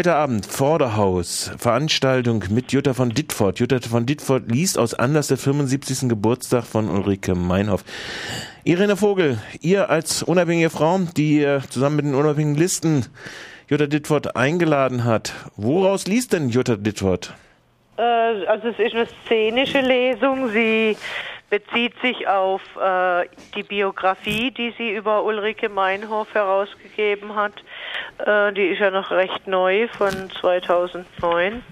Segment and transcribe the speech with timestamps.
[0.00, 3.58] Heute Abend Vorderhaus, Veranstaltung mit Jutta von Dittfort.
[3.58, 6.08] Jutta von Dittfort liest aus Anlass der 75.
[6.08, 7.84] Geburtstag von Ulrike Meinhoff.
[8.64, 13.04] Irene Vogel, ihr als unabhängige Frau, die zusammen mit den unabhängigen Listen
[13.68, 15.34] Jutta Dittfort eingeladen hat.
[15.56, 17.34] Woraus liest denn Jutta Dittfort?
[17.98, 20.48] Äh, also es ist eine szenische Lesung.
[20.48, 20.96] Sie
[21.50, 27.52] bezieht sich auf äh, die Biografie, die sie über Ulrike Meinhof herausgegeben hat.
[28.26, 31.62] Äh, die ist ja noch recht neu von 2009.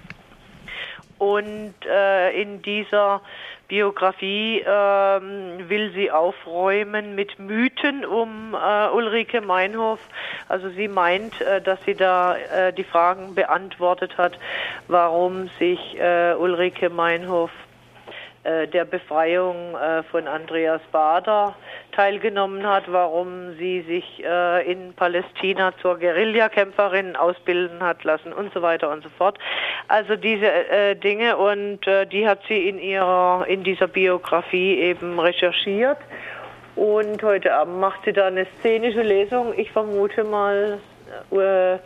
[1.17, 3.21] Und äh, in dieser
[3.67, 9.99] Biografie ähm, will sie aufräumen mit Mythen um äh, Ulrike Meinhof.
[10.47, 14.39] Also sie meint, äh, dass sie da äh, die Fragen beantwortet hat,
[14.87, 17.51] warum sich äh, Ulrike Meinhof
[18.43, 21.53] äh, der Befreiung äh, von Andreas Bader
[21.99, 28.61] teilgenommen hat, warum sie sich äh, in Palästina zur Guerillakämpferin ausbilden hat lassen und so
[28.61, 29.37] weiter und so fort.
[29.89, 35.19] Also diese äh, Dinge und äh, die hat sie in ihrer in dieser Biografie eben
[35.19, 35.97] recherchiert
[36.77, 39.53] und heute Abend macht sie da eine szenische Lesung.
[39.57, 40.79] Ich vermute mal,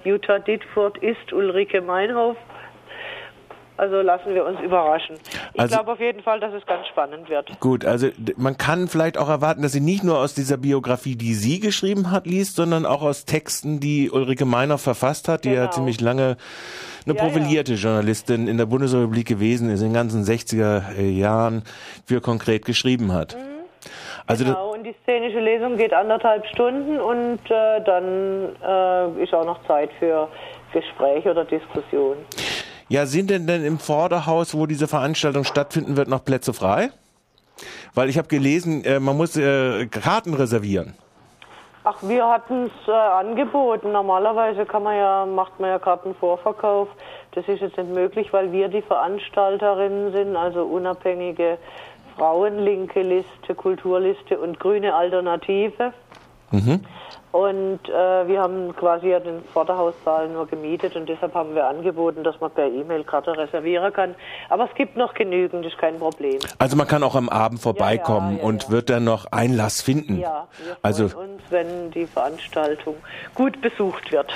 [0.04, 2.36] Jutta Dittfurt ist Ulrike Meinhof
[3.78, 5.16] also lassen wir uns überraschen.
[5.54, 7.60] Ich also, glaube auf jeden Fall, dass es ganz spannend wird.
[7.60, 8.08] Gut, also
[8.38, 12.12] man kann vielleicht auch erwarten, dass sie nicht nur aus dieser Biografie, die sie geschrieben
[12.12, 15.64] hat, liest, sondern auch aus Texten, die Ulrike Meiner verfasst hat, die genau.
[15.64, 16.38] ja ziemlich lange
[17.06, 17.78] eine ja, profilierte ja.
[17.78, 21.64] Journalistin in der Bundesrepublik gewesen ist, in den ganzen 60er äh, Jahren
[22.06, 23.36] für konkret geschrieben hat.
[23.36, 23.54] Mhm.
[24.26, 29.46] Also genau, und die szenische Lesung geht anderthalb Stunden und äh, dann äh, ist auch
[29.46, 30.30] noch Zeit für
[30.72, 32.18] Gespräch oder Diskussion.
[32.90, 36.90] Ja, sind denn denn im Vorderhaus, wo diese Veranstaltung stattfinden wird, noch Plätze frei?
[37.94, 40.96] Weil ich habe gelesen, äh, man muss äh, Karten reservieren.
[41.86, 43.92] Ach, wir hatten es äh, angeboten.
[43.92, 46.88] Normalerweise kann man ja, macht man ja Kartenvorverkauf.
[47.32, 51.58] Das ist jetzt nicht möglich, weil wir die Veranstalterinnen sind, also unabhängige
[52.16, 55.94] Frauen, linke Liste, Kulturliste und grüne Alternative.
[56.54, 56.82] Mhm.
[57.34, 62.24] Und äh, wir haben quasi ja den Vorderhaussaal nur gemietet und deshalb haben wir angeboten,
[62.24, 64.14] dass man per E-Mail Karte reservieren kann.
[64.50, 66.38] Aber es gibt noch genügend, ist kein Problem.
[66.60, 69.82] Also man kann auch am Abend vorbeikommen ja, ja, ja, und wird dann noch Einlass
[69.82, 70.20] finden.
[70.20, 72.98] Ja, wir also uns, wenn die Veranstaltung
[73.34, 74.32] gut besucht wird.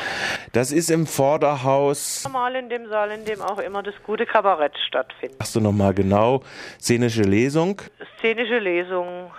[0.53, 2.23] Das ist im Vorderhaus.
[2.23, 5.37] Normal in dem Saal, in dem auch immer das gute Kabarett stattfindet.
[5.39, 6.41] Hast du nochmal genau
[6.79, 7.79] szenische Lesung?
[8.17, 9.29] Szenische Lesung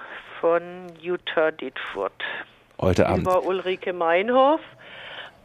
[0.40, 0.62] von
[1.00, 2.22] Jutta Dietfurt
[2.80, 3.22] heute Abend.
[3.22, 4.60] Über Ulrike Meinhof.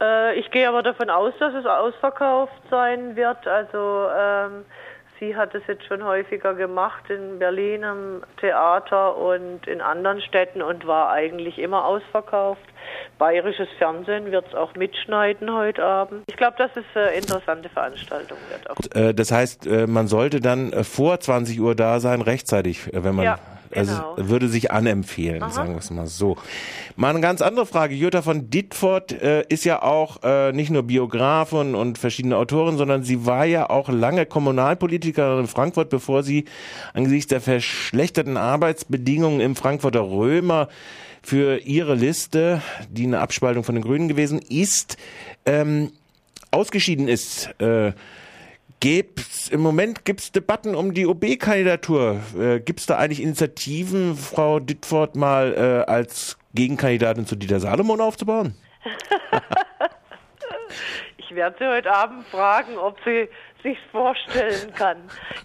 [0.02, 3.48] Äh, ich gehe aber davon aus, dass es ausverkauft sein wird.
[3.48, 4.66] Also ähm,
[5.20, 10.62] sie hat es jetzt schon häufiger gemacht in Berlin am Theater und in anderen Städten
[10.62, 12.62] und war eigentlich immer ausverkauft.
[13.18, 16.24] Bayerisches Fernsehen wird es auch mitschneiden heute Abend.
[16.28, 18.70] Ich glaube, dass es eine interessante Veranstaltung wird.
[18.70, 18.76] Auch.
[18.96, 23.16] Äh, das heißt, äh, man sollte dann äh, vor 20 Uhr da sein, rechtzeitig, wenn
[23.16, 23.26] man.
[23.26, 23.38] Ja.
[23.76, 24.30] Also genau.
[24.30, 25.52] würde sich anempfehlen, Aha.
[25.52, 26.38] sagen wir es mal so.
[26.96, 27.96] Mal eine ganz andere Frage.
[27.96, 33.04] Jutta von Dittfort äh, ist ja auch äh, nicht nur Biografin und verschiedene Autoren, sondern
[33.04, 36.46] sie war ja auch lange Kommunalpolitikerin in Frankfurt, bevor sie
[36.94, 40.68] angesichts der verschlechterten Arbeitsbedingungen im Frankfurter Römer
[41.22, 44.98] für ihre Liste, die eine Abspaltung von den Grünen gewesen ist,
[45.46, 45.92] ähm,
[46.52, 47.50] ausgeschieden ist.
[47.60, 47.94] Äh,
[48.84, 52.20] Gibt's, Im Moment gibt es Debatten um die OB-Kandidatur.
[52.38, 55.54] Äh, gibt es da eigentlich Initiativen, Frau Dittfort mal
[55.88, 58.58] äh, als Gegenkandidatin zu Dieter Salomon aufzubauen?
[61.16, 63.30] ich werde sie heute Abend fragen, ob sie
[63.64, 64.98] sich vorstellen kann,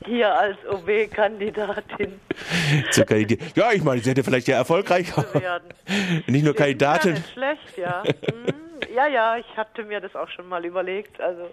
[0.05, 2.19] hier als OB-Kandidatin.
[2.91, 3.53] zu kandidieren.
[3.55, 5.69] Ja, ich meine, sie hätte vielleicht ja erfolgreich werden.
[6.27, 7.13] Nicht nur Kandidatin.
[7.13, 8.03] Ja, nicht schlecht, ja.
[8.03, 8.68] Hm.
[8.95, 11.21] Ja, ja, ich hatte mir das auch schon mal überlegt.
[11.21, 11.51] Also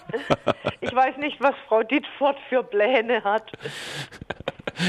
[0.80, 3.50] ich weiß nicht, was Frau Dietfurt für Pläne hat.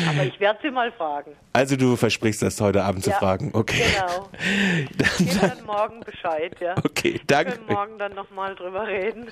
[0.08, 1.36] Aber ich werde sie mal fragen.
[1.54, 3.52] Also du versprichst das heute Abend ja, zu fragen.
[3.54, 3.84] Okay.
[3.96, 4.30] Genau.
[4.98, 6.76] dann, ich dann morgen Bescheid, ja.
[6.78, 7.54] Okay, danke.
[7.54, 9.32] Wir können morgen dann nochmal drüber reden.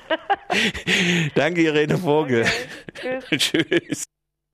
[1.36, 2.46] danke, Irene Vogel.
[2.96, 3.52] Okay, tschüss.
[3.52, 4.04] tschüss.